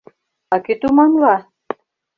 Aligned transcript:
А 0.53 0.55
кӧ 0.65 0.73
туманла? 0.81 1.35